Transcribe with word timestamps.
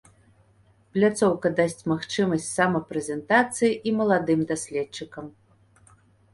Пляцоўка 0.95 1.51
дасць 1.59 1.85
магчымасць 1.93 2.49
самапрэзентацыі 2.57 3.73
і 3.91 3.97
маладым 4.01 4.39
даследчыкам. 4.53 5.33